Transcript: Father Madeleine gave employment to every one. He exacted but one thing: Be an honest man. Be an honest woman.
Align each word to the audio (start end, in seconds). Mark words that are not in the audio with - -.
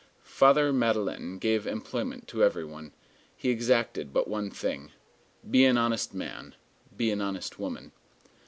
Father 0.23 0.73
Madeleine 0.73 1.37
gave 1.37 1.67
employment 1.67 2.27
to 2.27 2.43
every 2.43 2.65
one. 2.65 2.91
He 3.37 3.51
exacted 3.51 4.11
but 4.11 4.27
one 4.27 4.49
thing: 4.49 4.89
Be 5.47 5.63
an 5.65 5.77
honest 5.77 6.15
man. 6.15 6.55
Be 6.97 7.11
an 7.11 7.21
honest 7.21 7.59
woman. 7.59 7.91